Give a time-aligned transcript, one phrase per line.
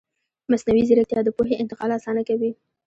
[0.51, 2.51] مصنوعي ځیرکتیا د پوهې انتقال اسانه کوي.